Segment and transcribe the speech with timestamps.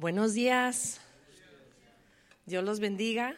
[0.00, 1.00] Buenos días.
[2.46, 3.32] Dios los bendiga.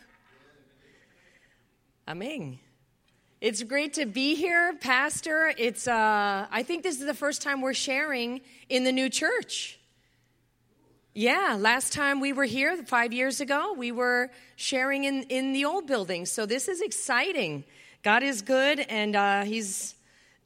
[2.07, 2.59] Amen.
[3.41, 5.55] It's great to be here, Pastor.
[5.57, 9.79] It's uh, I think this is the first time we're sharing in the new church.
[11.15, 15.65] Yeah, last time we were here, five years ago, we were sharing in, in the
[15.65, 16.27] old building.
[16.27, 17.65] So this is exciting.
[18.03, 19.95] God is good, and uh, He's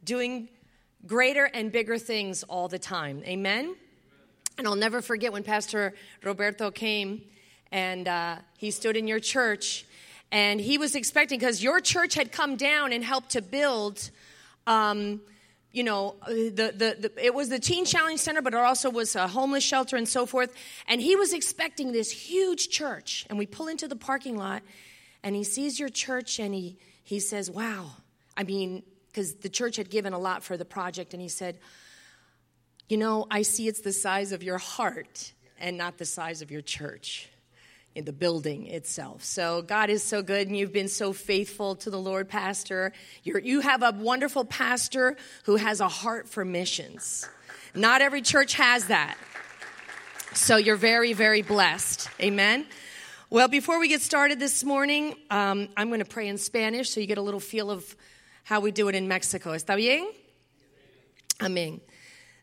[0.04, 0.48] doing
[1.08, 3.24] greater and bigger things all the time.
[3.26, 3.74] Amen?
[4.56, 7.22] And I'll never forget when Pastor Roberto came
[7.72, 9.84] and uh, he stood in your church
[10.30, 14.10] and he was expecting, because your church had come down and helped to build.
[14.66, 15.20] Um,
[15.70, 19.14] you know, the, the, the, it was the Teen Challenge Center, but it also was
[19.16, 20.54] a homeless shelter and so forth.
[20.88, 23.26] And he was expecting this huge church.
[23.28, 24.62] And we pull into the parking lot,
[25.22, 27.90] and he sees your church, and he, he says, Wow.
[28.36, 31.58] I mean, because the church had given a lot for the project, and he said,
[32.88, 36.50] You know, I see it's the size of your heart and not the size of
[36.50, 37.28] your church
[37.94, 39.24] in the building itself.
[39.24, 42.92] So God is so good, and you've been so faithful to the Lord, Pastor.
[43.22, 47.26] You're, you have a wonderful pastor who has a heart for missions.
[47.74, 49.16] Not every church has that.
[50.34, 52.08] So you're very, very blessed.
[52.20, 52.66] Amen.
[53.30, 57.00] Well, before we get started this morning, um, I'm going to pray in Spanish so
[57.00, 57.96] you get a little feel of
[58.42, 59.52] how we do it in Mexico.
[59.52, 60.10] ¿Está bien?
[61.38, 61.80] Amén.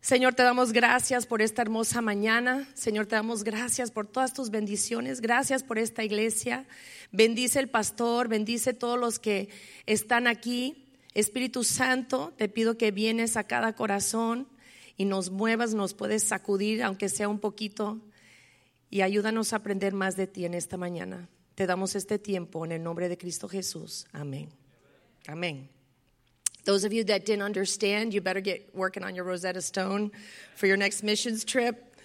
[0.01, 2.67] Señor, te damos gracias por esta hermosa mañana.
[2.73, 5.21] Señor, te damos gracias por todas tus bendiciones.
[5.21, 6.65] Gracias por esta iglesia.
[7.11, 9.49] Bendice el pastor, bendice todos los que
[9.85, 10.87] están aquí.
[11.13, 14.47] Espíritu Santo, te pido que vienes a cada corazón
[14.97, 17.99] y nos muevas, nos puedes sacudir, aunque sea un poquito,
[18.89, 21.29] y ayúdanos a aprender más de ti en esta mañana.
[21.53, 24.07] Te damos este tiempo en el nombre de Cristo Jesús.
[24.13, 24.49] Amén.
[25.27, 25.80] Amén.
[26.63, 30.11] Those of you that didn't understand, you better get working on your Rosetta Stone
[30.55, 31.95] for your next missions trip.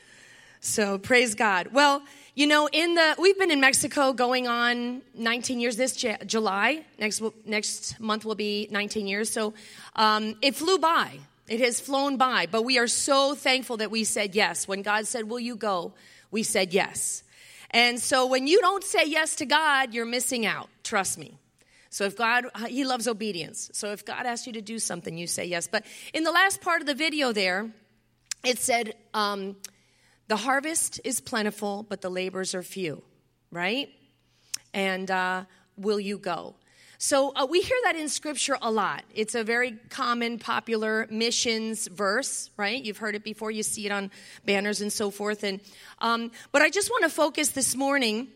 [0.60, 1.68] So praise God.
[1.72, 2.02] Well,
[2.34, 5.76] you know, in the we've been in Mexico going on 19 years.
[5.76, 9.30] This July next next month will be 19 years.
[9.30, 9.54] So
[9.94, 11.18] um, it flew by.
[11.48, 12.46] It has flown by.
[12.50, 14.66] But we are so thankful that we said yes.
[14.66, 15.92] When God said, "Will you go?"
[16.30, 17.22] We said yes.
[17.70, 20.68] And so when you don't say yes to God, you're missing out.
[20.82, 21.38] Trust me.
[21.96, 23.70] So if God, He loves obedience.
[23.72, 25.66] So if God asks you to do something, you say yes.
[25.66, 27.70] But in the last part of the video there,
[28.44, 29.56] it said, um,
[30.28, 33.02] the harvest is plentiful, but the labors are few,
[33.50, 33.88] right?
[34.74, 35.44] And uh,
[35.78, 36.56] will you go?
[36.98, 39.02] So uh, we hear that in scripture a lot.
[39.14, 42.84] It's a very common, popular missions verse, right?
[42.84, 43.50] You've heard it before.
[43.50, 44.10] You see it on
[44.44, 45.44] banners and so forth.
[45.44, 45.60] And
[46.00, 48.28] um, but I just want to focus this morning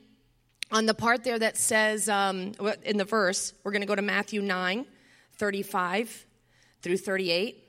[0.72, 2.52] on the part there that says um,
[2.84, 4.86] in the verse, we're going to go to Matthew 9,
[5.34, 6.26] 35
[6.82, 7.64] through 38.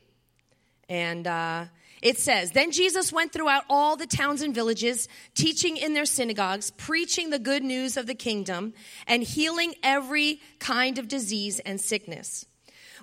[0.87, 1.65] And uh,
[2.01, 6.71] it says, Then Jesus went throughout all the towns and villages, teaching in their synagogues,
[6.71, 8.73] preaching the good news of the kingdom,
[9.07, 12.45] and healing every kind of disease and sickness.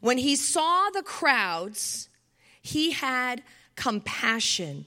[0.01, 2.09] When he saw the crowds,
[2.63, 3.43] he had
[3.75, 4.87] compassion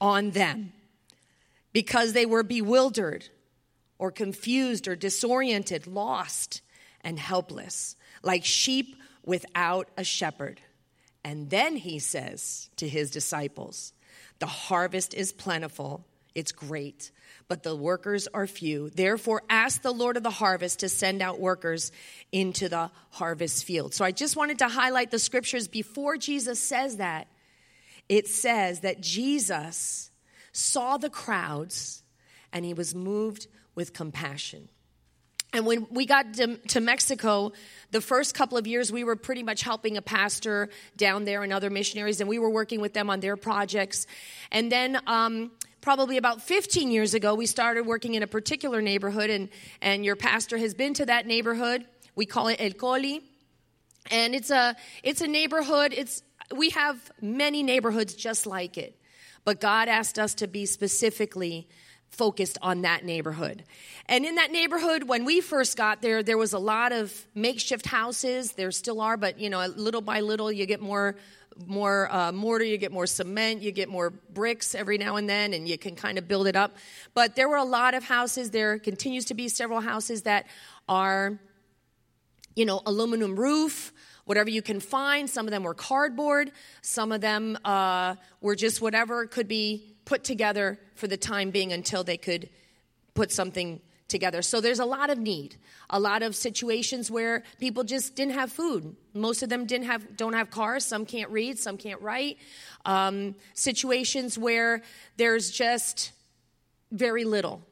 [0.00, 0.72] on them
[1.72, 3.28] because they were bewildered
[3.98, 6.62] or confused or disoriented, lost
[7.02, 10.60] and helpless, like sheep without a shepherd.
[11.24, 13.92] And then he says to his disciples,
[14.40, 17.12] The harvest is plentiful, it's great,
[17.48, 18.90] but the workers are few.
[18.90, 21.92] Therefore, ask the Lord of the harvest to send out workers
[22.32, 23.94] into the harvest field.
[23.94, 27.28] So I just wanted to highlight the scriptures before Jesus says that.
[28.08, 30.10] It says that Jesus
[30.52, 32.02] saw the crowds
[32.52, 34.68] and he was moved with compassion.
[35.52, 37.52] And when we got to, to, Mexico,
[37.92, 41.52] the first couple of years, we were pretty much helping a pastor down there and
[41.52, 44.08] other missionaries, and we were working with them on their projects.
[44.50, 49.30] And then, um, probably about 15 years ago, we started working in a particular neighborhood,
[49.30, 49.48] and,
[49.80, 51.84] and your pastor has been to that neighborhood.
[52.16, 53.22] We call it El Coli.
[54.10, 56.22] And it's a, it's a neighborhood, it's,
[56.54, 58.98] we have many neighborhoods just like it.
[59.44, 61.68] But God asked us to be specifically
[62.14, 63.64] focused on that neighborhood.
[64.06, 67.86] And in that neighborhood, when we first got there, there was a lot of makeshift
[67.86, 68.52] houses.
[68.52, 71.16] There still are, but you know, little by little, you get more
[71.66, 75.52] more uh, mortar, you get more cement, you get more bricks every now and then,
[75.52, 76.76] and you can kind of build it up.
[77.14, 78.50] But there were a lot of houses.
[78.50, 80.46] There continues to be several houses that
[80.88, 81.38] are,
[82.56, 83.92] you know, aluminum roof
[84.24, 85.28] whatever you can find.
[85.28, 86.52] Some of them were cardboard.
[86.82, 91.72] Some of them uh, were just whatever could be put together for the time being
[91.72, 92.48] until they could
[93.14, 94.42] put something together.
[94.42, 95.56] So there's a lot of need,
[95.90, 98.94] a lot of situations where people just didn't have food.
[99.14, 100.84] Most of them didn't have, don't have cars.
[100.84, 102.38] Some can't read, some can't write.
[102.84, 104.82] Um, situations where
[105.16, 106.12] there's just
[106.92, 107.62] very little.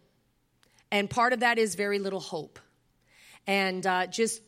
[0.90, 2.58] And part of that is very little hope.
[3.46, 4.42] And uh, just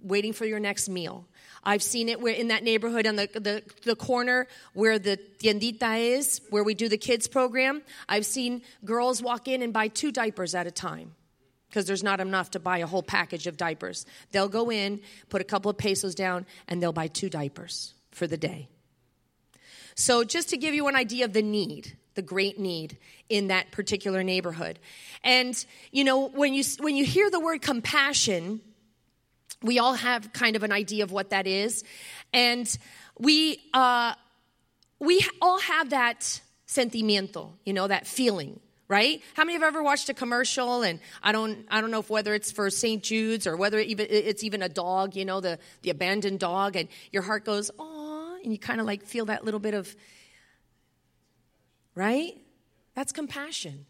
[0.00, 1.27] waiting for your next meal.
[1.64, 5.98] I've seen it where in that neighborhood on the, the, the corner where the tiendita
[5.98, 7.82] is, where we do the kids program.
[8.08, 11.14] I've seen girls walk in and buy two diapers at a time
[11.68, 14.06] because there's not enough to buy a whole package of diapers.
[14.32, 18.26] They'll go in, put a couple of pesos down, and they'll buy two diapers for
[18.26, 18.68] the day.
[19.94, 23.70] So, just to give you an idea of the need, the great need in that
[23.72, 24.78] particular neighborhood.
[25.24, 28.60] And, you know, when you, when you hear the word compassion,
[29.62, 31.84] we all have kind of an idea of what that is.
[32.32, 32.68] And
[33.18, 34.14] we, uh,
[34.98, 39.22] we all have that sentimiento, you know, that feeling, right?
[39.34, 42.34] How many have ever watched a commercial and I don't I don't know if whether
[42.34, 43.02] it's for St.
[43.02, 46.88] Jude's or whether even it's even a dog, you know, the the abandoned dog and
[47.10, 49.94] your heart goes, "Oh," and you kind of like feel that little bit of
[51.94, 52.34] right?
[52.94, 53.86] That's compassion.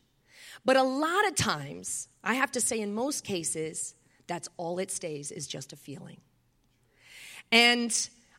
[0.65, 3.95] But a lot of times, I have to say in most cases,
[4.29, 6.19] that's all it stays is just a feeling.
[7.51, 7.93] And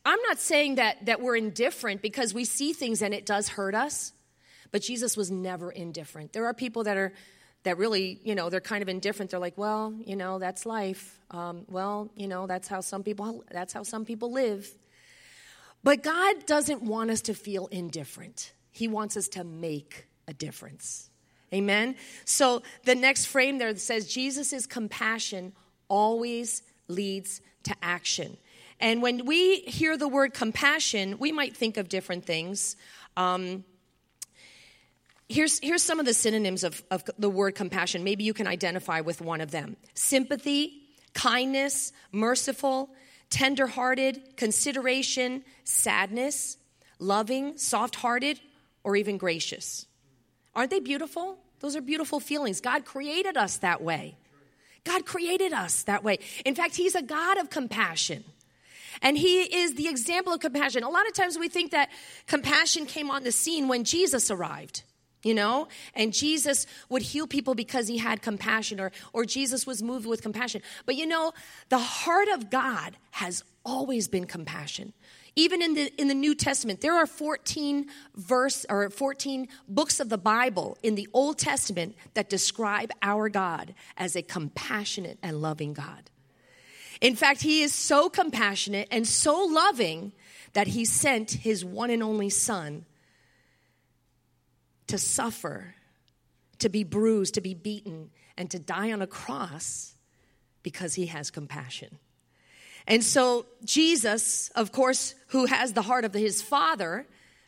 [0.05, 3.75] I'm not saying that, that we're indifferent because we see things and it does hurt
[3.75, 4.13] us,
[4.71, 6.31] but Jesus was never indifferent.
[6.31, 7.13] There are people that are
[7.63, 9.31] that really, you know, they're kind of indifferent.
[9.31, 11.19] They're like, well, you know, that's life.
[11.29, 14.69] Um, well, you know, that's how some people that's how some people live.
[15.83, 18.53] But God doesn't want us to feel indifferent.
[18.71, 21.09] He wants us to make a difference.
[21.53, 21.95] Amen.
[22.25, 25.53] So the next frame there says Jesus' compassion
[25.89, 28.37] always leads to action.
[28.79, 32.77] And when we hear the word compassion, we might think of different things.
[33.17, 33.65] Um,
[35.27, 38.03] here's, here's some of the synonyms of, of the word compassion.
[38.03, 40.83] Maybe you can identify with one of them sympathy,
[41.13, 42.89] kindness, merciful,
[43.29, 46.57] tenderhearted, consideration, sadness,
[46.99, 48.39] loving, soft hearted,
[48.83, 49.85] or even gracious.
[50.55, 51.37] Aren't they beautiful?
[51.59, 52.61] Those are beautiful feelings.
[52.61, 54.17] God created us that way.
[54.83, 56.19] God created us that way.
[56.45, 58.23] In fact, He's a God of compassion.
[59.01, 60.83] And He is the example of compassion.
[60.83, 61.89] A lot of times we think that
[62.27, 64.83] compassion came on the scene when Jesus arrived
[65.23, 69.83] you know and jesus would heal people because he had compassion or or jesus was
[69.83, 71.33] moved with compassion but you know
[71.69, 74.93] the heart of god has always been compassion
[75.35, 80.09] even in the in the New Testament, there are 14 verse or 14 books of
[80.09, 85.73] the Bible in the Old Testament that describe our God as a compassionate and loving
[85.73, 86.09] God.
[87.01, 90.11] In fact, he is so compassionate and so loving
[90.53, 92.85] that he sent his one and only son
[94.87, 95.75] to suffer,
[96.57, 99.95] to be bruised, to be beaten, and to die on a cross
[100.63, 101.99] because he has compassion.
[102.89, 107.05] And so Jesus, of course, who has the heart of his Father,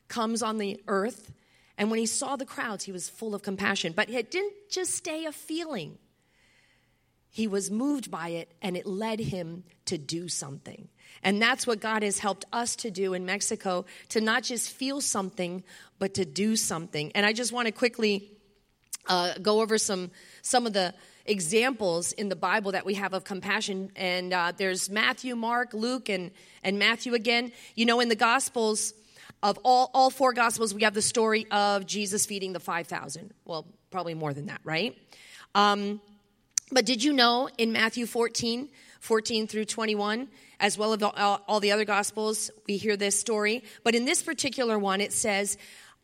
[0.07, 1.33] comes on the earth.
[1.79, 3.93] And when he saw the crowds, he was full of compassion.
[3.93, 5.97] But it didn't just stay a feeling,
[7.33, 10.89] he was moved by it, and it led him to do something.
[11.23, 15.01] And that's what God has helped us to do in Mexico to not just feel
[15.01, 15.63] something,
[15.97, 17.11] but to do something.
[17.13, 18.31] And I just want to quickly
[19.07, 20.11] uh, go over some,
[20.41, 20.93] some of the
[21.25, 23.91] examples in the Bible that we have of compassion.
[23.95, 26.31] And uh, there's Matthew, Mark, Luke, and,
[26.63, 27.51] and Matthew again.
[27.75, 28.93] You know, in the Gospels,
[29.43, 33.33] of all, all four Gospels, we have the story of Jesus feeding the 5,000.
[33.45, 34.97] Well, probably more than that, right?
[35.55, 36.01] Um,
[36.71, 40.27] but did you know in Matthew 14, 14 through 21,
[40.59, 43.63] as well as all, all the other Gospels, we hear this story.
[43.83, 45.57] But in this particular one, it says,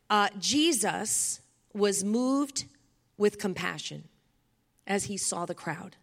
[0.10, 1.42] uh, Jesus
[1.74, 2.66] was moved
[3.18, 4.06] with compassion
[4.88, 5.96] as he saw the crowd.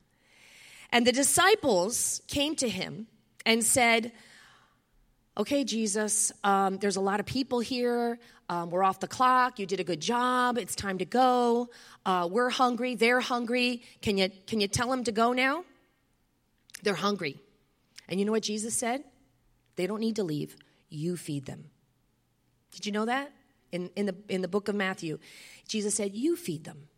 [0.91, 3.09] And the disciples came to him
[3.45, 4.13] and said,
[5.37, 8.21] Okay, Jesus, um, there's a lot of people here.
[8.49, 9.59] Um, we're off the clock.
[9.59, 10.59] You did a good job.
[10.59, 11.71] It's time to go.
[12.07, 12.95] Uh, we're hungry.
[12.95, 13.83] They're hungry.
[14.01, 15.65] Can you, can you tell them to go now?
[16.85, 17.41] They're hungry.
[18.09, 19.03] And you know what Jesus said?
[19.75, 20.57] They don't need to leave.
[20.89, 21.65] You feed them.
[22.71, 23.33] Did you know that?
[23.73, 25.19] In, in, the, in the book of Matthew,
[25.67, 26.89] Jesus said, You feed them.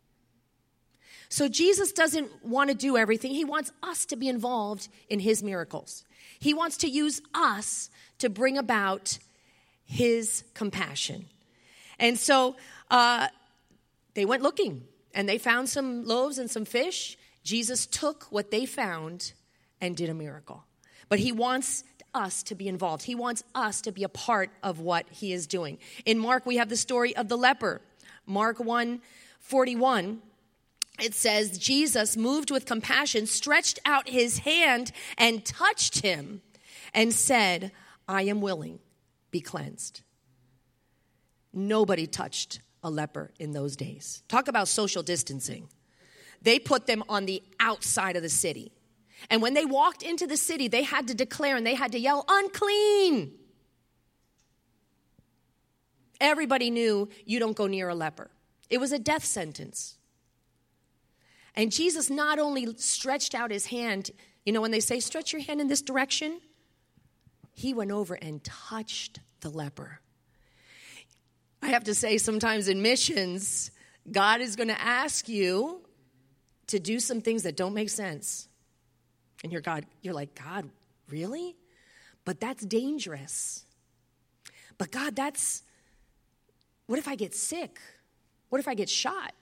[1.29, 3.31] So Jesus doesn't want to do everything.
[3.31, 6.03] He wants us to be involved in his miracles.
[6.39, 9.17] He wants to use us to bring about
[9.85, 11.27] his compassion.
[11.99, 12.55] And so
[12.89, 13.27] uh,
[14.13, 17.17] they went looking and they found some loaves and some fish.
[17.43, 19.33] Jesus took what they found
[19.81, 20.63] and did a miracle.
[21.09, 23.03] But he wants us to be involved.
[23.03, 25.77] He wants us to be a part of what he is doing.
[26.05, 27.81] In Mark, we have the story of the leper.
[28.25, 29.01] Mark 1
[29.39, 30.21] 41
[30.99, 36.41] it says, Jesus, moved with compassion, stretched out his hand and touched him
[36.93, 37.71] and said,
[38.07, 38.79] I am willing,
[39.31, 40.01] be cleansed.
[41.53, 44.23] Nobody touched a leper in those days.
[44.27, 45.69] Talk about social distancing.
[46.41, 48.71] They put them on the outside of the city.
[49.29, 51.99] And when they walked into the city, they had to declare and they had to
[51.99, 53.33] yell, unclean.
[56.19, 58.29] Everybody knew you don't go near a leper.
[58.69, 59.96] It was a death sentence.
[61.57, 64.11] And Jesus not only stretched out his hand,
[64.45, 66.39] you know, when they say, stretch your hand in this direction,
[67.53, 69.99] he went over and touched the leper.
[71.63, 73.71] I have to say, sometimes in missions,
[74.11, 75.81] God is going to ask you
[76.67, 78.47] to do some things that don't make sense.
[79.43, 80.69] And you're God, you're like, God,
[81.09, 81.55] really?
[82.23, 83.65] But that's dangerous.
[84.77, 85.63] But God, that's
[86.85, 87.79] what if I get sick?
[88.49, 89.33] What if I get shot?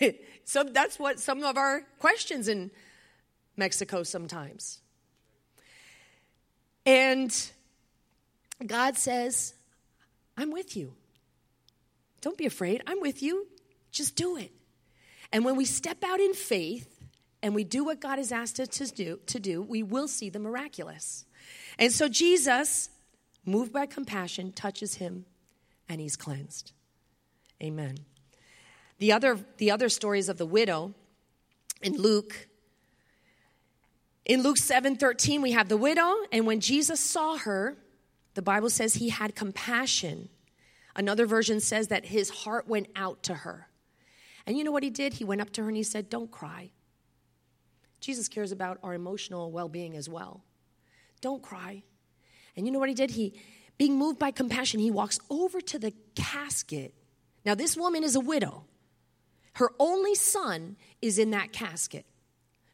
[0.48, 2.70] so that's what some of our questions in
[3.58, 4.80] Mexico sometimes.
[6.86, 7.30] And
[8.66, 9.52] God says,
[10.38, 10.94] I'm with you.
[12.22, 12.82] Don't be afraid.
[12.86, 13.46] I'm with you.
[13.92, 14.50] Just do it.
[15.34, 16.98] And when we step out in faith
[17.42, 20.30] and we do what God has asked us to do, to do, we will see
[20.30, 21.26] the miraculous.
[21.78, 22.88] And so Jesus,
[23.44, 25.26] moved by compassion, touches him
[25.90, 26.72] and he's cleansed.
[27.62, 27.98] Amen.
[28.98, 30.94] The other, the other stories of the widow
[31.82, 32.48] in Luke,
[34.24, 37.76] in Luke 7 13, we have the widow, and when Jesus saw her,
[38.34, 40.28] the Bible says he had compassion.
[40.94, 43.68] Another version says that his heart went out to her.
[44.46, 45.14] And you know what he did?
[45.14, 46.70] He went up to her and he said, Don't cry.
[48.00, 50.42] Jesus cares about our emotional well being as well.
[51.20, 51.82] Don't cry.
[52.56, 53.12] And you know what he did?
[53.12, 53.34] He,
[53.76, 56.94] being moved by compassion, he walks over to the casket
[57.48, 58.66] now, this woman is a widow.
[59.58, 62.06] Her only son is in that casket.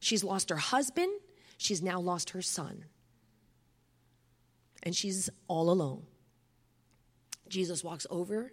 [0.00, 1.10] She's lost her husband,
[1.56, 2.84] she's now lost her son.
[4.82, 6.02] And she's all alone.
[7.48, 8.52] Jesus walks over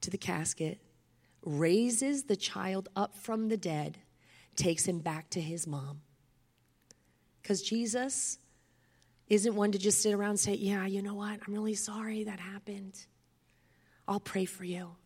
[0.00, 0.80] to the casket,
[1.44, 3.98] raises the child up from the dead,
[4.56, 6.00] takes him back to his mom.
[7.40, 8.36] Because Jesus
[9.28, 11.38] isn't one to just sit around and say, Yeah, you know what?
[11.46, 12.98] I'm really sorry that happened.
[14.08, 14.96] I'll pray for you.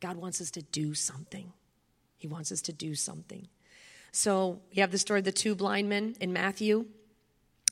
[0.00, 1.52] God wants us to do something.
[2.16, 3.48] He wants us to do something.
[4.12, 6.86] So you have the story of the two blind men in Matthew,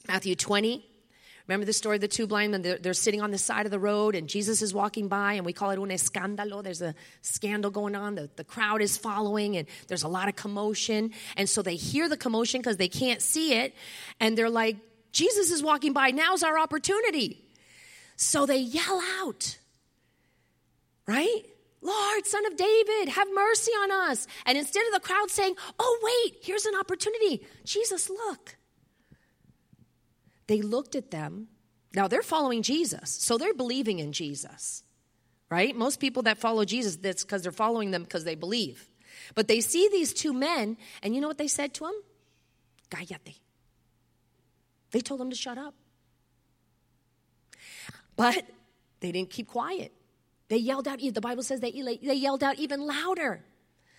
[0.06, 0.84] Matthew 20.
[1.46, 2.62] Remember the story of the two blind men?
[2.62, 5.44] They're, they're, sitting on the side of the road, and Jesus is walking by, and
[5.44, 6.62] we call it un escándalo.
[6.62, 8.14] There's a scandal going on.
[8.14, 11.12] The, the crowd is following, and there's a lot of commotion.
[11.36, 13.74] And so they hear the commotion because they can't see it,
[14.20, 14.76] and they're like,
[15.12, 16.10] Jesus is walking by.
[16.10, 17.44] Now's our opportunity.
[18.16, 19.58] So they yell out
[21.06, 21.42] right?
[21.84, 24.26] Lord, son of David, have mercy on us.
[24.46, 28.56] And instead of the crowd saying, Oh, wait, here's an opportunity, Jesus, look.
[30.46, 31.48] They looked at them.
[31.94, 34.82] Now they're following Jesus, so they're believing in Jesus,
[35.48, 35.76] right?
[35.76, 38.88] Most people that follow Jesus, that's because they're following them because they believe.
[39.34, 41.94] But they see these two men, and you know what they said to him?
[42.90, 43.36] Cállate.
[44.90, 45.74] They told him to shut up.
[48.16, 48.44] But
[49.00, 49.92] they didn't keep quiet.
[50.54, 53.44] They yelled out, the Bible says they, they yelled out even louder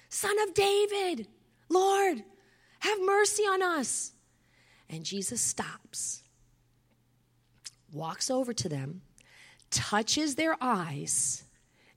[0.07, 1.27] Son of David,
[1.67, 2.23] Lord,
[2.79, 4.13] have mercy on us.
[4.89, 6.23] And Jesus stops,
[7.91, 9.01] walks over to them,
[9.69, 11.43] touches their eyes,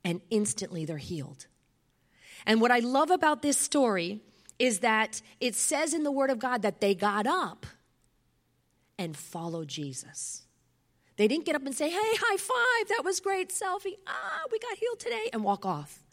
[0.02, 1.46] and instantly they're healed.
[2.44, 4.22] And what I love about this story
[4.58, 7.64] is that it says in the Word of God that they got up
[8.98, 10.47] and followed Jesus.
[11.18, 14.58] They didn't get up and say, hey, high five, that was great, selfie, ah, we
[14.60, 16.04] got healed today, and walk off.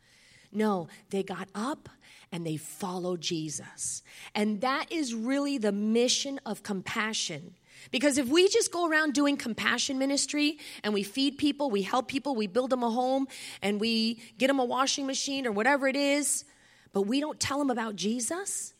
[0.51, 1.89] No, they got up
[2.31, 4.01] and they followed Jesus.
[4.33, 7.53] And that is really the mission of compassion.
[7.91, 12.07] Because if we just go around doing compassion ministry and we feed people, we help
[12.07, 13.27] people, we build them a home,
[13.61, 16.45] and we get them a washing machine or whatever it is,
[16.93, 18.73] but we don't tell them about Jesus,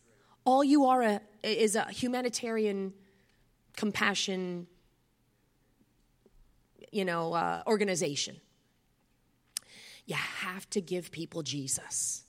[0.43, 2.93] all you are a, is a humanitarian
[3.75, 4.65] compassion
[6.95, 8.37] you know, uh, organization.
[10.05, 12.23] You have to give people Jesus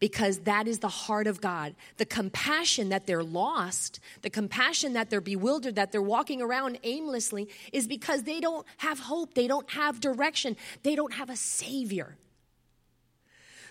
[0.00, 1.76] because that is the heart of God.
[1.98, 7.48] The compassion that they're lost, the compassion that they're bewildered, that they're walking around aimlessly,
[7.72, 12.16] is because they don't have hope, they don't have direction, they don't have a Savior.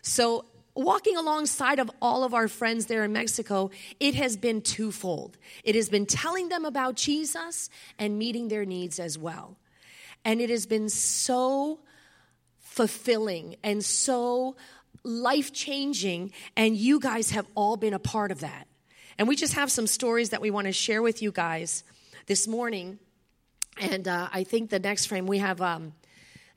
[0.01, 5.37] So, walking alongside of all of our friends there in Mexico, it has been twofold.
[5.65, 9.57] It has been telling them about Jesus and meeting their needs as well.
[10.25, 11.79] And it has been so
[12.59, 14.55] fulfilling and so
[15.03, 16.31] life changing.
[16.55, 18.67] And you guys have all been a part of that.
[19.17, 21.83] And we just have some stories that we want to share with you guys
[22.27, 22.99] this morning.
[23.79, 25.93] And uh, I think the next frame we have um,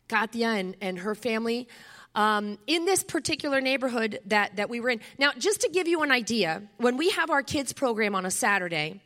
[0.08, 1.68] Katya and, and her family.
[2.14, 5.00] um, in this particular neighborhood that, that we were in.
[5.18, 8.30] Now, just to give you an idea, when we have our kids program on a
[8.30, 9.00] Saturday,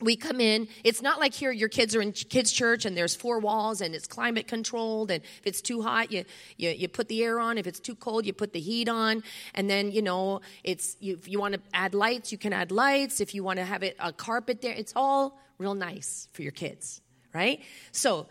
[0.00, 3.16] we come in it's not like here your kids are in kids church and there's
[3.16, 6.24] four walls and it's climate controlled and if it's too hot you,
[6.56, 9.22] you, you put the air on if it's too cold you put the heat on.
[9.54, 12.70] And then you know it's you, if you want to add lights you can add
[12.70, 13.20] lights.
[13.20, 16.52] If you want to have it a carpet there it's all real nice for your
[16.52, 17.00] kids
[17.32, 17.60] right?
[17.92, 18.26] So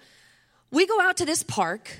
[0.71, 1.91] we go out to this park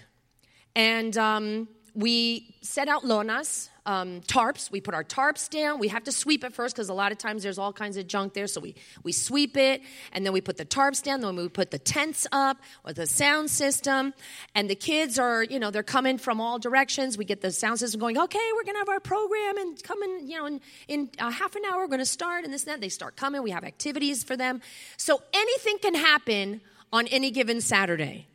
[0.76, 4.72] and um, we set out lonas um, tarps.
[4.72, 5.80] We put our tarps down.
[5.80, 8.08] We have to sweep it first because a lot of times there's all kinds of
[8.08, 8.48] junk there.
[8.48, 11.22] So we, we sweep it and then we put the tarps down.
[11.22, 14.14] Then we put the tents up with the sound system.
[14.56, 17.18] And the kids are, you know, they're coming from all directions.
[17.18, 20.28] We get the sound system going, okay, we're going to have our program and coming,
[20.28, 22.74] you know, in, in a half an hour, we're going to start and this and
[22.74, 22.82] that.
[22.82, 23.44] They start coming.
[23.44, 24.62] We have activities for them.
[24.98, 26.62] So anything can happen
[26.92, 28.28] on any given Saturday.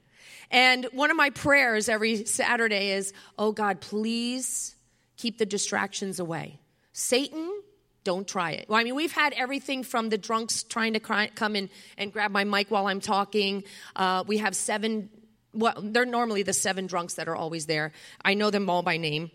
[0.50, 4.75] And one of my prayers every Saturday is, oh God, please
[5.16, 6.61] keep the distractions away.
[6.92, 7.62] Satan,
[8.02, 8.66] don't try it.
[8.69, 12.12] Well, I mean, we've had everything from the drunks trying to cry, come in and
[12.12, 13.62] grab my mic while I'm talking.
[13.95, 15.11] Uh, we have seven,
[15.52, 17.92] well, they're normally the seven drunks that are always there.
[18.25, 19.30] I know them all by name.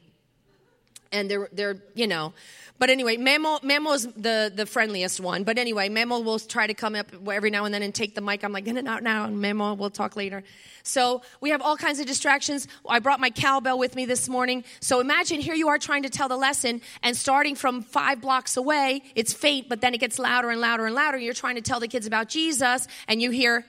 [1.11, 2.33] And they're, they're you know,
[2.77, 5.43] but anyway, Memo Memo's the the friendliest one.
[5.43, 8.21] But anyway, Memo will try to come up every now and then and take the
[8.21, 8.43] mic.
[8.43, 10.43] I'm like, in and out now, and Memo, we'll talk later.
[10.83, 12.67] So we have all kinds of distractions.
[12.87, 14.63] I brought my cowbell with me this morning.
[14.81, 18.57] So imagine here you are trying to tell the lesson, and starting from five blocks
[18.57, 21.17] away, it's faint, but then it gets louder and louder and louder.
[21.17, 23.65] You're trying to tell the kids about Jesus, and you hear.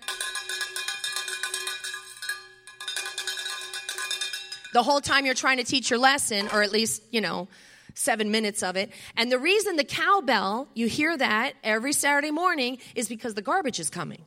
[4.73, 7.49] The whole time you're trying to teach your lesson, or at least, you know,
[7.97, 8.91] seven minutes of it.
[9.17, 13.81] And the reason the cowbell, you hear that every Saturday morning, is because the garbage
[13.81, 14.25] is coming.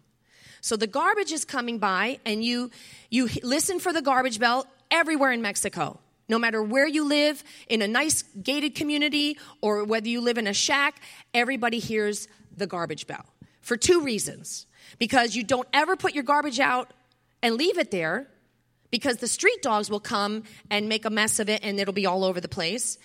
[0.61, 2.71] So the garbage is coming by, and you
[3.09, 5.99] you listen for the garbage bell everywhere in Mexico.
[6.27, 10.45] No matter where you live, in a nice gated community, or whether you live in
[10.47, 11.01] a shack,
[11.34, 13.25] everybody hears the garbage bell
[13.62, 14.65] for two reasons.
[14.97, 16.91] Because you don't ever put your garbage out
[17.41, 18.27] and leave it there
[18.91, 22.05] because the street dogs will come and make a mess of it and it'll be
[22.05, 22.97] all over the place.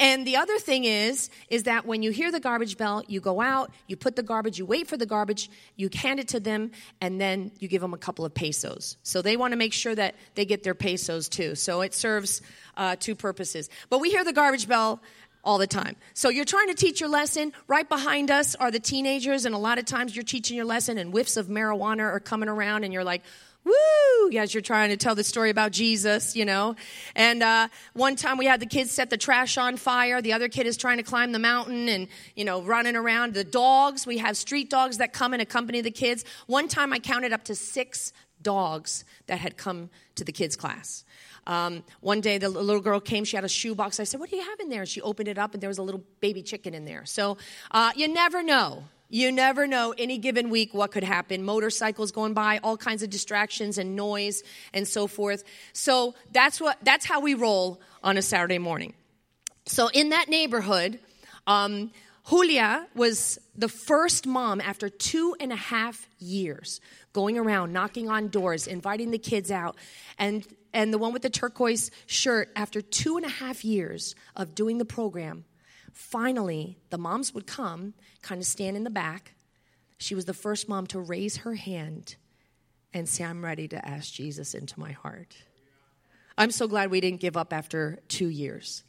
[0.00, 3.40] And the other thing is, is that when you hear the garbage bell, you go
[3.40, 6.70] out, you put the garbage, you wait for the garbage, you hand it to them,
[7.02, 8.96] and then you give them a couple of pesos.
[9.02, 11.54] So they want to make sure that they get their pesos too.
[11.54, 12.40] So it serves
[12.78, 13.68] uh, two purposes.
[13.90, 15.02] But we hear the garbage bell
[15.44, 15.96] all the time.
[16.14, 17.52] So you're trying to teach your lesson.
[17.66, 20.96] Right behind us are the teenagers, and a lot of times you're teaching your lesson,
[20.96, 23.22] and whiffs of marijuana are coming around, and you're like,
[23.64, 26.76] woo, as you're trying to tell the story about Jesus, you know.
[27.14, 30.22] And uh, one time we had the kids set the trash on fire.
[30.22, 33.34] The other kid is trying to climb the mountain and, you know, running around.
[33.34, 36.24] The dogs, we have street dogs that come and accompany the kids.
[36.46, 41.04] One time I counted up to six dogs that had come to the kids' class.
[41.46, 43.98] Um, one day the little girl came, she had a shoebox.
[43.98, 44.86] I said, What do you have in there?
[44.86, 47.04] She opened it up and there was a little baby chicken in there.
[47.06, 47.38] So
[47.70, 51.44] uh, you never know you never know any given week what could happen.
[51.44, 54.42] Motorcycles going by, all kinds of distractions and noise
[54.72, 55.42] and so forth.
[55.72, 58.94] So that's what that's how we roll on a Saturday morning.
[59.66, 61.00] So in that neighborhood,
[61.46, 61.90] um,
[62.28, 66.80] Julia was the first mom after two and a half years
[67.12, 69.76] going around knocking on doors, inviting the kids out,
[70.18, 74.54] and and the one with the turquoise shirt after two and a half years of
[74.54, 75.44] doing the program
[75.92, 79.34] Finally, the moms would come, kind of stand in the back.
[79.98, 82.16] She was the first mom to raise her hand
[82.92, 85.36] and say, I'm ready to ask Jesus into my heart.
[86.36, 88.82] I'm so glad we didn't give up after two years.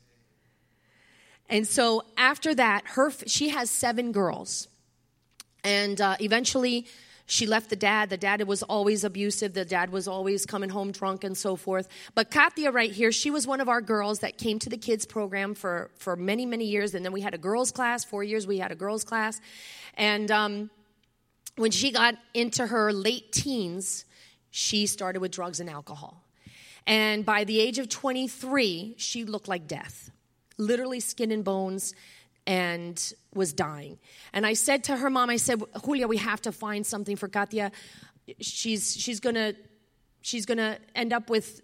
[1.50, 4.70] And so after that, her she has seven girls,
[5.66, 6.88] and uh, eventually
[7.32, 8.10] she left the dad.
[8.10, 9.54] The dad was always abusive.
[9.54, 11.88] The dad was always coming home drunk and so forth.
[12.14, 15.06] But Katia, right here, she was one of our girls that came to the kids
[15.06, 16.94] program for, for many, many years.
[16.94, 18.04] And then we had a girls' class.
[18.04, 19.40] Four years we had a girls' class.
[19.94, 20.70] And um,
[21.56, 24.04] when she got into her late teens,
[24.50, 26.22] she started with drugs and alcohol.
[26.86, 30.12] And by the age of 23, she looked like death
[30.58, 31.96] literally skin and bones
[32.48, 34.00] and was dying.
[34.34, 37.28] And I said to her mom, I said, Julia, we have to find something for
[37.28, 37.72] Katia.
[38.40, 39.54] She's she's gonna
[40.22, 41.62] she's gonna end up with,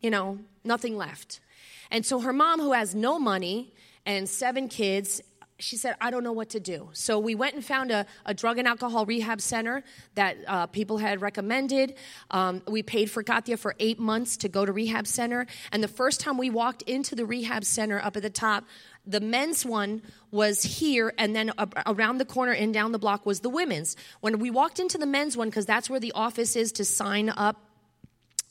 [0.00, 1.40] you know, nothing left.
[1.90, 3.74] And so her mom, who has no money
[4.06, 5.20] and seven kids,
[5.60, 6.88] she said, I don't know what to do.
[6.92, 9.84] So we went and found a, a drug and alcohol rehab center
[10.14, 11.94] that uh, people had recommended.
[12.30, 15.46] Um, we paid for Katya for eight months to go to rehab center.
[15.70, 18.64] And the first time we walked into the rehab center up at the top,
[19.06, 21.52] the men's one was here, and then
[21.86, 23.96] around the corner and down the block was the women's.
[24.20, 27.30] When we walked into the men's one, because that's where the office is to sign
[27.30, 27.56] up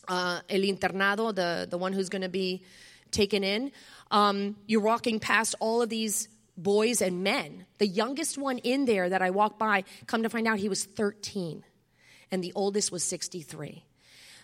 [0.07, 2.63] uh, el internado, the, the one who's going to be
[3.11, 3.71] taken in.
[4.11, 7.65] Um, you're walking past all of these boys and men.
[7.77, 10.83] The youngest one in there that I walked by, come to find out he was
[10.83, 11.63] 13,
[12.31, 13.85] and the oldest was 63.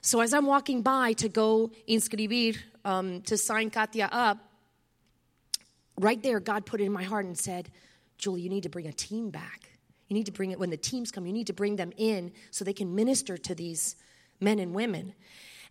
[0.01, 4.37] So as I'm walking by to go inscribir, um, to sign Katia up,
[5.99, 7.69] right there, God put it in my heart and said,
[8.17, 9.69] Julie, you need to bring a team back.
[10.07, 12.31] You need to bring it when the teams come, you need to bring them in
[12.51, 13.95] so they can minister to these
[14.39, 15.13] men and women.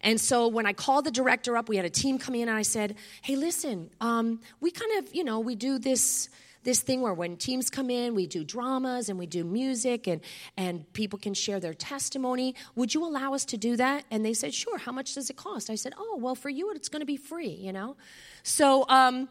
[0.00, 2.56] And so when I called the director up, we had a team come in, and
[2.56, 6.28] I said, "Hey, listen, um, we kind of, you know, we do this."
[6.64, 10.22] this thing where when teams come in we do dramas and we do music and
[10.56, 14.32] and people can share their testimony would you allow us to do that and they
[14.32, 17.00] said sure how much does it cost i said oh well for you it's going
[17.00, 17.96] to be free you know
[18.42, 19.28] so um,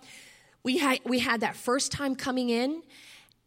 [0.64, 2.82] we had we had that first time coming in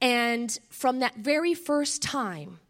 [0.01, 2.61] and from that very first time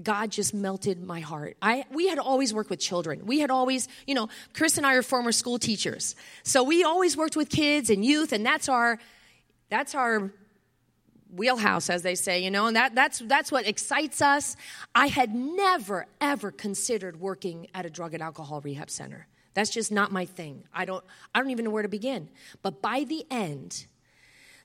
[0.00, 1.56] God just melted my heart.
[1.60, 3.26] I we had always worked with children.
[3.26, 6.16] We had always, you know, Chris and I are former school teachers.
[6.44, 8.98] So we always worked with kids and youth and that's our
[9.68, 10.32] that's our
[11.30, 14.56] wheelhouse as they say, you know, and that that's that's what excites us.
[14.94, 19.26] I had never ever considered working at a drug and alcohol rehab center.
[19.54, 20.64] That's just not my thing.
[20.72, 22.28] I don't I don't even know where to begin.
[22.62, 23.86] But by the end,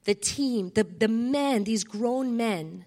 [0.06, 2.86] the team, the the men, these grown men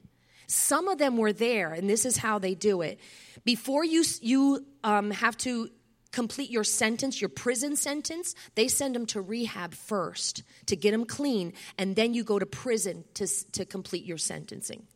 [0.51, 2.99] some of them were there, and this is how they do it.
[3.45, 5.71] Before you, you um, have to
[6.11, 11.05] complete your sentence, your prison sentence, they send them to rehab first to get them
[11.05, 14.89] clean, and then you go to prison to, to complete your sentencing.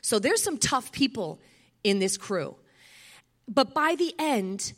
[0.00, 1.40] So there's some tough people
[1.82, 2.54] in this crew.
[3.48, 4.74] But by the end,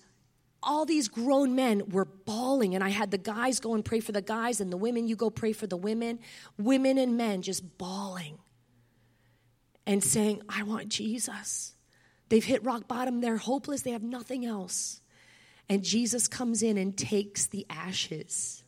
[0.63, 4.13] all these grown men were bawling, and I had the guys go and pray for
[4.13, 6.19] the guys, and the women, you go pray for the women.
[6.59, 8.39] Women and men just bawling
[9.87, 11.75] and saying, I want Jesus.
[12.29, 15.01] They've hit rock bottom, they're hopeless, they have nothing else.
[15.69, 18.65] And Jesus comes in and takes the ashes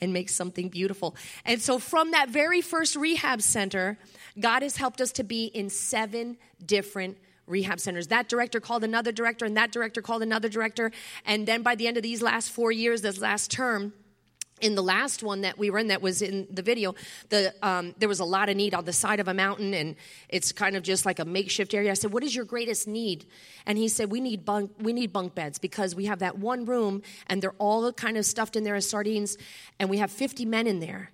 [0.00, 1.16] and makes something beautiful.
[1.44, 3.98] And so, from that very first rehab center,
[4.38, 8.08] God has helped us to be in seven different rehab centers.
[8.08, 10.90] That director called another director, and that director called another director.
[11.24, 13.92] And then by the end of these last four years, this last term,
[14.62, 16.94] in the last one that we were in that was in the video
[17.30, 19.96] the um, there was a lot of need on the side of a mountain and
[20.28, 23.26] it's kind of just like a makeshift area i said what is your greatest need
[23.66, 26.64] and he said we need bunk we need bunk beds because we have that one
[26.64, 29.36] room and they're all kind of stuffed in there as sardines
[29.80, 31.10] and we have 50 men in there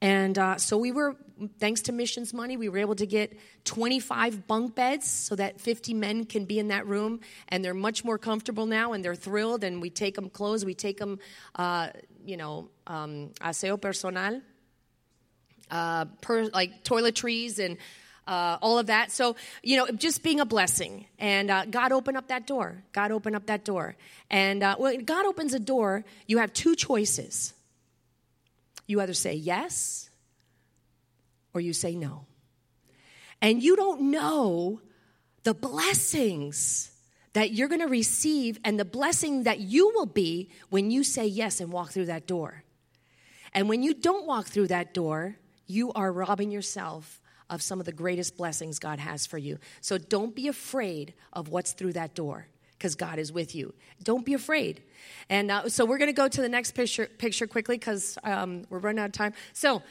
[0.00, 1.16] and uh, so we were
[1.58, 5.94] thanks to missions money we were able to get 25 bunk beds so that 50
[5.94, 9.62] men can be in that room and they're much more comfortable now and they're thrilled
[9.62, 11.18] and we take them clothes we take them
[11.54, 11.88] uh,
[12.28, 14.42] you know, um, aseo personal,
[15.70, 17.78] uh, per, like toiletries and
[18.26, 19.10] uh, all of that.
[19.10, 21.06] So, you know, just being a blessing.
[21.18, 22.84] And uh, God opened up that door.
[22.92, 23.96] God opened up that door.
[24.30, 27.54] And uh, when God opens a door, you have two choices.
[28.88, 30.10] You either say yes
[31.54, 32.26] or you say no.
[33.40, 34.80] And you don't know
[35.44, 36.90] the blessings
[37.34, 41.26] that you're going to receive and the blessing that you will be when you say
[41.26, 42.64] yes and walk through that door.
[43.52, 47.20] And when you don't walk through that door, you are robbing yourself
[47.50, 49.58] of some of the greatest blessings God has for you.
[49.80, 52.48] So don't be afraid of what's through that door
[52.78, 53.74] because God is with you.
[54.02, 54.82] Don't be afraid.
[55.28, 58.64] And uh, so we're going to go to the next picture, picture quickly because um,
[58.70, 59.34] we're running out of time.
[59.52, 59.82] So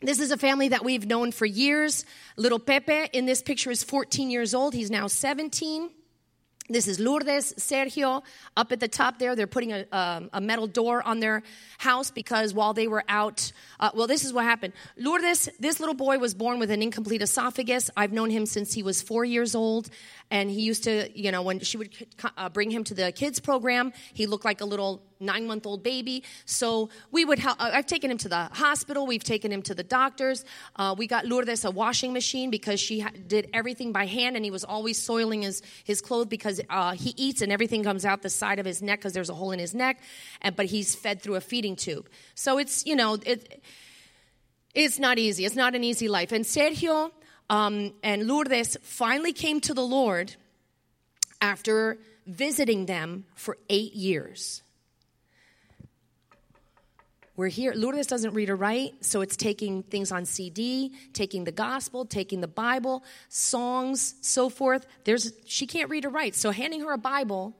[0.00, 2.04] this is a family that we've known for years.
[2.36, 4.74] Little Pepe in this picture is 14 years old.
[4.74, 5.90] He's now 17.
[6.70, 8.22] This is Lourdes, Sergio.
[8.56, 11.42] Up at the top there, they're putting a, um, a metal door on their
[11.76, 14.72] house because while they were out, uh, well, this is what happened.
[14.96, 17.90] Lourdes, this little boy was born with an incomplete esophagus.
[17.98, 19.90] I've known him since he was four years old.
[20.30, 21.90] And he used to, you know, when she would
[22.38, 25.82] uh, bring him to the kids program, he looked like a little nine month old
[25.82, 26.22] baby.
[26.44, 27.56] So we would help.
[27.60, 29.06] I've taken him to the hospital.
[29.06, 30.44] We've taken him to the doctors.
[30.76, 34.44] Uh, we got Lourdes a washing machine because she ha- did everything by hand and
[34.44, 38.22] he was always soiling his, his clothes because uh, he eats and everything comes out
[38.22, 40.00] the side of his neck because there's a hole in his neck.
[40.42, 42.08] And, but he's fed through a feeding tube.
[42.34, 43.62] So it's, you know, it,
[44.74, 45.44] it's not easy.
[45.44, 46.32] It's not an easy life.
[46.32, 47.10] And Sergio
[47.48, 50.34] um, and Lourdes finally came to the Lord
[51.40, 54.62] after visiting them for eight years.
[57.36, 57.72] We're here.
[57.74, 62.40] Lourdes doesn't read or write, so it's taking things on CD, taking the gospel, taking
[62.40, 64.86] the Bible, songs, so forth.
[65.02, 67.56] There's she can't read or write, so handing her a Bible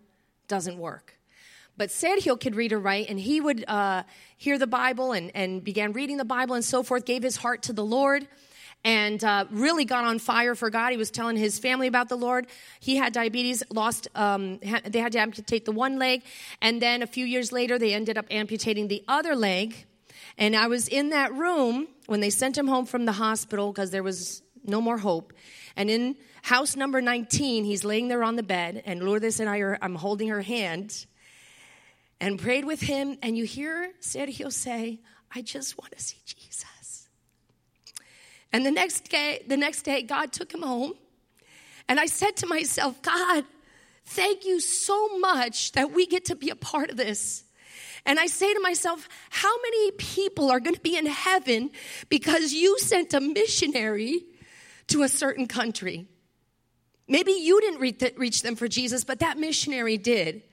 [0.46, 1.18] doesn't work.
[1.76, 4.04] But Sergio could read or write, and he would uh,
[4.36, 7.62] hear the Bible and, and began reading the Bible and so forth, gave his heart
[7.64, 8.28] to the Lord.
[8.84, 10.90] And uh, really got on fire for God.
[10.90, 12.46] He was telling his family about the Lord.
[12.80, 16.22] He had diabetes, lost, um, ha- they had to amputate the one leg.
[16.60, 19.86] And then a few years later, they ended up amputating the other leg.
[20.36, 23.90] And I was in that room when they sent him home from the hospital because
[23.90, 25.32] there was no more hope.
[25.76, 29.58] And in house number 19, he's laying there on the bed, and Lourdes and I
[29.58, 31.06] are, I'm holding her hand
[32.20, 33.18] and prayed with him.
[33.22, 35.00] And you hear Sergio say,
[35.34, 36.64] I just want to see Jesus.
[38.54, 40.92] And the next day, the next day, God took him home.
[41.88, 43.42] And I said to myself, God,
[44.06, 47.42] thank you so much that we get to be a part of this.
[48.06, 51.72] And I say to myself, how many people are going to be in heaven
[52.08, 54.22] because you sent a missionary
[54.86, 56.06] to a certain country?
[57.08, 57.80] Maybe you didn't
[58.16, 60.44] reach them for Jesus, but that missionary did.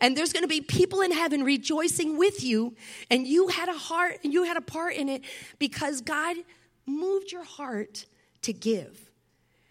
[0.00, 2.76] And there's going to be people in heaven rejoicing with you,
[3.10, 5.24] and you had a heart and you had a part in it
[5.58, 6.36] because God
[6.88, 8.06] moved your heart
[8.42, 9.10] to give.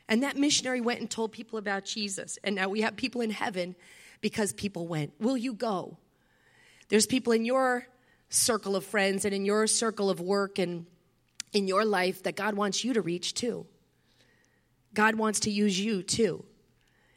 [0.08, 2.38] And that missionary went and told people about Jesus.
[2.44, 3.76] And now we have people in heaven
[4.22, 5.14] because people went.
[5.20, 5.98] Will you go?
[6.90, 7.88] There's people in your
[8.30, 10.86] circle of friends and in your circle of work and
[11.54, 13.66] in your life that God wants you to reach too.
[14.94, 16.46] God wants to use you too.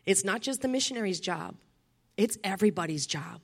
[0.06, 1.56] It's not just the missionary's job,
[2.16, 3.40] it's everybody's job.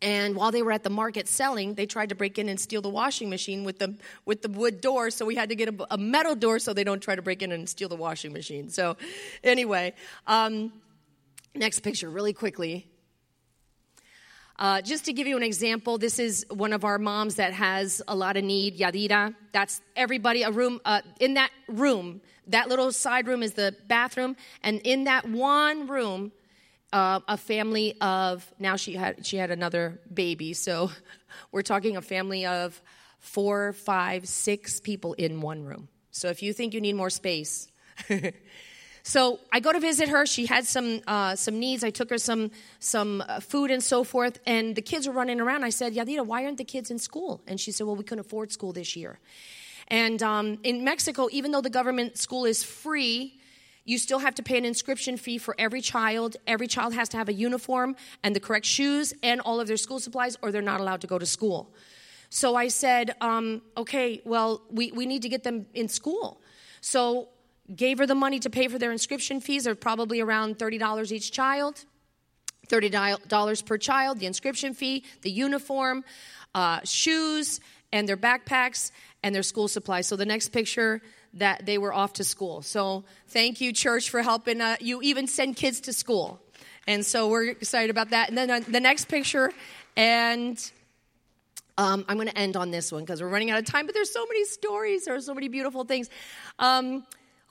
[0.05, 2.83] and while they were at the market selling, they tried to break in and steal
[2.83, 3.95] the washing machine with the
[4.27, 5.11] with the wood door.
[5.11, 7.41] So we had to get a, a metal door so they don't try to break
[7.41, 8.69] in and steal the washing machine.
[8.69, 8.99] So,
[9.43, 9.95] anyway,
[10.27, 10.75] um,
[11.55, 12.87] next picture, really quickly.
[14.57, 18.01] Uh, just to give you an example, this is one of our moms that has
[18.07, 19.35] a lot of need, Yadira.
[19.53, 24.37] That's everybody, a room, uh, in that room, that little side room is the bathroom.
[24.63, 26.31] And in that one room,
[26.93, 30.93] uh, a family of now she had she had another baby so
[31.51, 32.81] we're talking a family of
[33.19, 37.67] four five six people in one room so if you think you need more space
[39.05, 42.19] so i go to visit her she had some uh, some needs i took her
[42.19, 45.95] some some uh, food and so forth and the kids were running around i said
[45.95, 48.73] yadira why aren't the kids in school and she said well we couldn't afford school
[48.73, 49.21] this year
[49.89, 53.39] and um, in mexico even though the government school is free
[53.85, 56.37] you still have to pay an inscription fee for every child.
[56.47, 59.77] Every child has to have a uniform and the correct shoes and all of their
[59.77, 61.75] school supplies, or they're not allowed to go to school.
[62.31, 66.41] So I said, um, okay, well, we, we need to get them in school.
[66.81, 67.29] So
[67.75, 69.65] gave her the money to pay for their inscription fees.
[69.65, 71.85] They're probably around $30 each child.
[72.69, 76.03] $30 per child, the inscription fee, the uniform,
[76.55, 77.61] uh, shoes,
[77.93, 78.91] and their backpacks,
[79.23, 80.07] and their school supplies.
[80.07, 81.03] So the next picture,
[81.35, 82.63] that they were off to school.
[82.63, 86.41] So thank you, church, for helping uh, you even send kids to school.
[86.87, 88.29] And so we're excited about that.
[88.29, 89.53] And then uh, the next picture,
[89.97, 90.59] and
[91.77, 93.95] um, I'm going to end on this one because we're running out of time, but
[93.95, 95.07] there's so many stories.
[95.07, 96.09] There are so many beautiful things.
[96.59, 97.05] Um,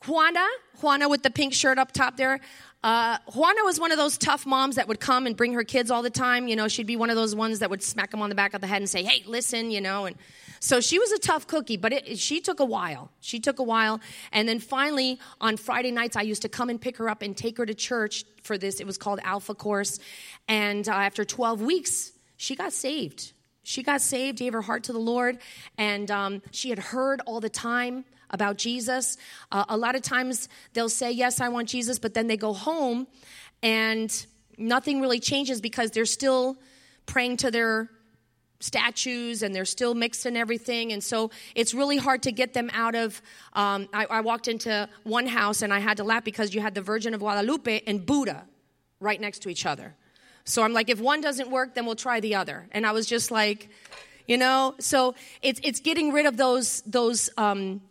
[0.08, 0.46] Juana,
[0.82, 2.40] Juana with the pink shirt up top there.
[2.84, 5.90] Uh, Juana was one of those tough moms that would come and bring her kids
[5.90, 6.50] all the time.
[6.50, 8.54] You know, she'd be one of those ones that would smack them on the back
[8.54, 10.18] of the head and say, "Hey, listen," you know, and
[10.64, 13.12] so she was a tough cookie, but it, she took a while.
[13.20, 14.00] She took a while.
[14.32, 17.36] And then finally, on Friday nights, I used to come and pick her up and
[17.36, 18.80] take her to church for this.
[18.80, 20.00] It was called Alpha Course.
[20.48, 23.34] And uh, after 12 weeks, she got saved.
[23.64, 25.40] She got saved, gave her heart to the Lord,
[25.78, 29.18] and um, she had heard all the time about Jesus.
[29.52, 32.52] Uh, a lot of times they'll say, Yes, I want Jesus, but then they go
[32.52, 33.08] home
[33.62, 34.26] and
[34.58, 36.58] nothing really changes because they're still
[37.06, 37.90] praying to their
[38.60, 40.94] statues and they're still mixing everything.
[40.94, 43.22] And so it's really hard to get them out of.
[43.54, 46.74] Um, I, I walked into one house and I had to laugh because you had
[46.74, 48.46] the Virgin of Guadalupe and Buddha
[49.00, 49.96] right next to each other.
[50.46, 52.68] So I'm like, if one doesn't work, then we'll try the other.
[52.72, 53.70] And I was just like,
[54.28, 57.82] you know, so it's it's getting rid of those those um,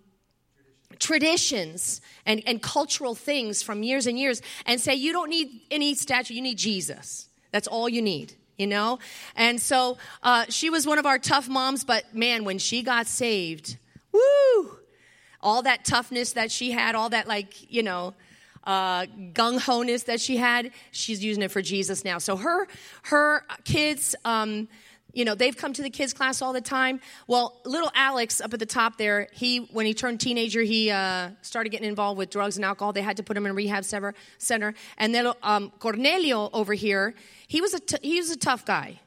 [1.03, 5.95] traditions and, and cultural things from years and years and say you don't need any
[5.95, 7.29] statue, you need Jesus.
[7.51, 9.01] That's all you need you know?
[9.35, 13.09] And so uh, she was one of our tough moms, but man, when she got
[13.09, 13.77] saved,
[14.13, 14.79] woo!
[15.41, 18.15] All that toughness that she had, all that, like, you know,
[18.65, 22.19] uh, gung ho ness that she had, she's using it for Jesus now.
[22.19, 22.69] So her,
[23.05, 24.69] her kids, um,
[25.13, 27.01] you know, they've come to the kids class all the time.
[27.27, 31.31] Well, little Alex up at the top there, he when he turned teenager, he uh,
[31.43, 32.93] started getting involved with drugs and alcohol.
[32.93, 34.75] They had to put him in rehab center.
[34.99, 37.15] And then um, Cornelio over here,
[37.47, 39.01] he was a t- he was a tough guy,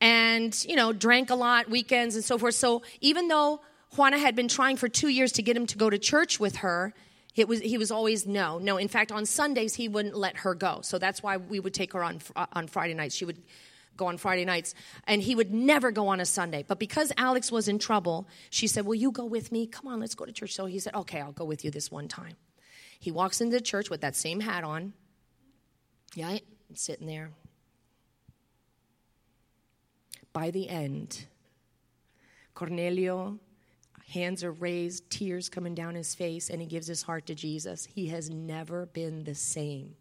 [0.00, 2.54] and you know, drank a lot weekends and so forth.
[2.54, 3.60] So even though
[3.96, 6.56] Juana had been trying for two years to get him to go to church with
[6.56, 6.92] her,
[7.36, 8.78] it was he was always no, no.
[8.78, 10.80] In fact, on Sundays he wouldn't let her go.
[10.82, 12.20] So that's why we would take her on
[12.52, 13.14] on Friday nights.
[13.14, 13.40] She would
[13.96, 16.64] go on Friday nights, and he would never go on a Sunday.
[16.66, 19.66] But because Alex was in trouble, she said, Will you go with me?
[19.66, 20.54] Come on, let's go to church.
[20.54, 22.36] So he said, Okay, I'll go with you this one time.
[22.98, 24.92] He walks into church with that same hat on.
[26.14, 26.38] Yeah,
[26.74, 27.30] sitting there,
[30.32, 31.26] by the end,
[32.54, 33.38] Cornelio,
[34.08, 37.86] hands are raised, tears coming down his face, and he gives his heart to Jesus.
[37.86, 39.96] He has never been the same.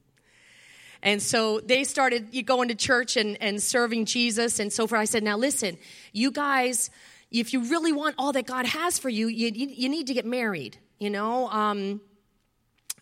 [1.06, 5.00] And so they started going to church and, and serving Jesus and so forth.
[5.00, 5.78] I said, now listen,
[6.12, 6.90] you guys,
[7.30, 10.16] if you really want all that God has for you, you, you, you need to
[10.16, 10.78] get married.
[10.98, 12.02] You know, um,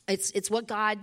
[0.08, 1.00] it's, it's what God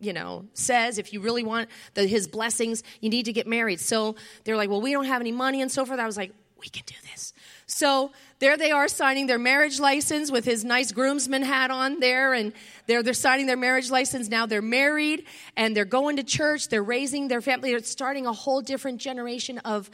[0.00, 3.80] you know, says if you really want the, his blessings, you need to get married.
[3.80, 6.00] So they're like, well, we don't have any money and so forth.
[6.00, 7.34] I was like, we can do this.
[7.66, 12.32] So there they are signing their marriage license with his nice groomsman hat on there,
[12.32, 12.52] and
[12.86, 14.28] they're, they're signing their marriage license.
[14.28, 15.26] Now they're married
[15.56, 19.58] and they're going to church, they're raising their family, they're starting a whole different generation
[19.58, 19.90] of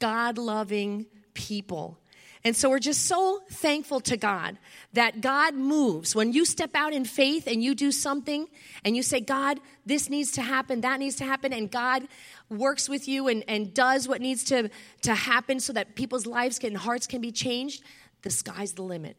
[0.00, 1.98] God loving people.
[2.46, 4.58] And so we're just so thankful to God
[4.92, 6.14] that God moves.
[6.14, 8.46] When you step out in faith and you do something
[8.84, 12.06] and you say, God, this needs to happen, that needs to happen, and God
[12.50, 14.70] works with you and, and does what needs to,
[15.02, 17.82] to happen so that people's lives and hearts can be changed,
[18.22, 19.16] the sky's the limit.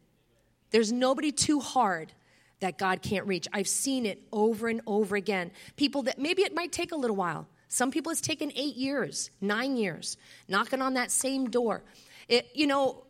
[0.72, 2.12] There's nobody too hard
[2.60, 3.48] that God can't reach.
[3.54, 5.52] I've seen it over and over again.
[5.76, 7.48] People that maybe it might take a little while.
[7.68, 11.84] Some people it's taken eight years, nine years, knocking on that same door.
[12.28, 13.04] It, you know,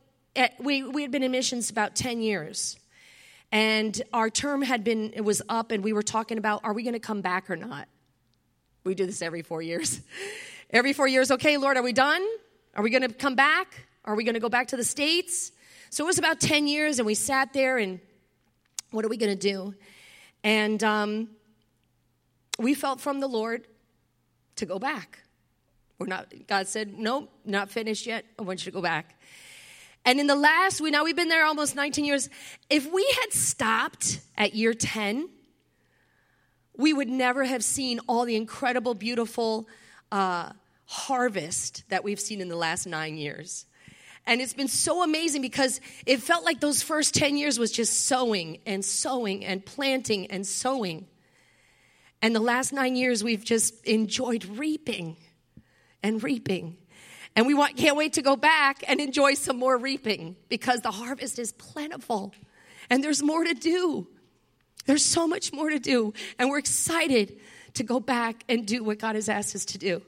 [0.59, 2.77] we, we had been in missions about 10 years.
[3.51, 6.83] And our term had been, it was up, and we were talking about are we
[6.83, 7.87] going to come back or not?
[8.85, 9.99] We do this every four years.
[10.69, 12.23] every four years, okay, Lord, are we done?
[12.75, 13.87] Are we going to come back?
[14.05, 15.51] Are we going to go back to the States?
[15.89, 17.99] So it was about 10 years, and we sat there, and
[18.91, 19.73] what are we going to do?
[20.43, 21.29] And um,
[22.59, 23.65] we felt from the Lord
[24.57, 25.23] to go back.
[25.97, 28.23] We're not, God said, nope, not finished yet.
[28.37, 29.19] I want you to go back.
[30.05, 32.29] And in the last, we now we've been there almost 19 years.
[32.69, 35.29] If we had stopped at year 10,
[36.77, 39.67] we would never have seen all the incredible, beautiful
[40.11, 40.51] uh,
[40.85, 43.65] harvest that we've seen in the last nine years.
[44.27, 48.05] And it's been so amazing because it felt like those first 10 years was just
[48.05, 51.07] sowing and sowing and planting and sowing.
[52.21, 55.17] And the last nine years, we've just enjoyed reaping
[56.01, 56.77] and reaping.
[57.35, 60.91] And we want, can't wait to go back and enjoy some more reaping because the
[60.91, 62.33] harvest is plentiful
[62.89, 64.07] and there's more to do.
[64.85, 66.13] There's so much more to do.
[66.37, 67.39] And we're excited
[67.75, 70.01] to go back and do what God has asked us to do.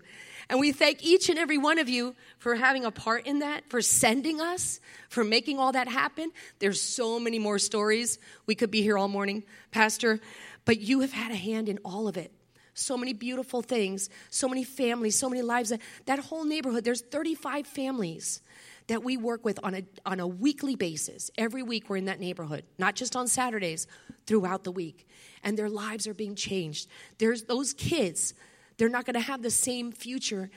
[0.49, 3.69] And we thank each and every one of you for having a part in that,
[3.69, 6.31] for sending us, for making all that happen.
[6.59, 8.17] There's so many more stories.
[8.45, 10.21] We could be here all morning, Pastor,
[10.63, 12.31] but you have had a hand in all of it
[12.73, 15.73] so many beautiful things, so many families, so many lives.
[16.05, 18.39] That whole neighborhood, there's 35 families
[18.87, 21.29] that we work with on a, on a weekly basis.
[21.37, 23.85] Every week we're in that neighborhood, not just on Saturdays,
[24.25, 25.07] throughout the week.
[25.43, 26.87] And their lives are being changed.
[27.17, 28.33] There's those kids,
[28.77, 30.49] they're not going to have the same future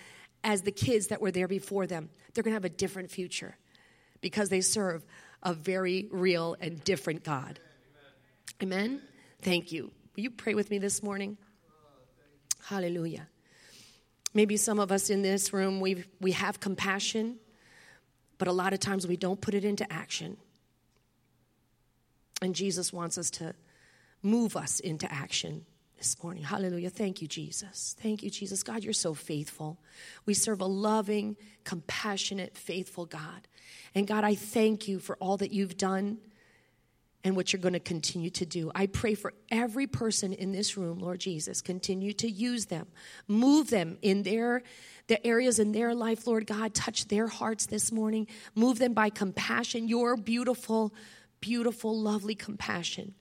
[0.45, 2.11] as the kids that were there before them.
[2.33, 3.57] They're going to have a different future
[4.21, 5.05] because they serve
[5.43, 7.59] a very real and different God.
[8.63, 9.01] Amen?
[9.43, 9.91] Thank you.
[10.15, 11.37] Will you pray with me this morning?
[12.63, 13.27] Hallelujah.
[14.35, 17.39] Maybe some of us in this room, we we have compassion,
[18.41, 20.39] but a lot of times we don't put it into action.
[22.41, 23.55] And Jesus wants us to
[24.23, 25.67] move us into action
[25.99, 26.43] this morning.
[26.43, 26.89] Hallelujah.
[26.89, 27.95] Thank you, Jesus.
[28.01, 28.63] Thank you, Jesus.
[28.63, 29.79] God, you're so faithful.
[30.25, 33.47] We serve a loving, compassionate, faithful God.
[33.95, 36.17] And God, I thank you for all that you've done
[37.23, 38.71] and what you're going to continue to do.
[38.75, 41.61] I pray for every person in this room, Lord Jesus.
[41.61, 42.87] Continue to use them,
[43.29, 44.63] move them in their
[45.07, 46.73] the areas in their life, Lord God.
[46.73, 48.29] Touch their hearts this morning.
[48.55, 50.95] Move them by compassion, your beautiful,
[51.41, 53.15] beautiful, lovely compassion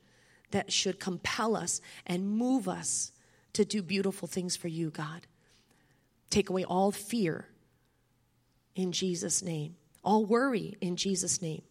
[0.51, 3.11] that should compel us and move us
[3.53, 5.25] to do beautiful things for you, God.
[6.29, 7.47] Take away all fear
[8.75, 11.63] in Jesus' name, all worry in Jesus' name.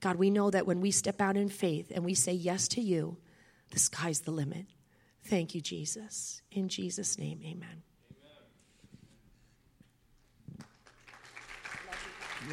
[0.00, 2.80] God, we know that when we step out in faith and we say yes to
[2.80, 3.18] you,
[3.70, 4.66] the sky's the limit.
[5.24, 6.42] Thank you, Jesus.
[6.50, 7.82] In Jesus' name, amen.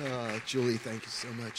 [0.06, 1.54] Uh, Julie, thank you so much.